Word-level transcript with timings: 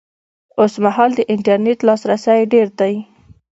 اوس 0.59 0.73
مهال 0.83 1.11
د 1.15 1.19
انټرنېټ 1.33 1.79
لاسرسی 1.87 2.39
ډېر 2.53 2.67
دی 2.79 2.95